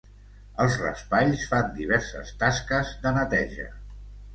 [0.65, 3.73] Els raspalls fan diverses tasques de neteja.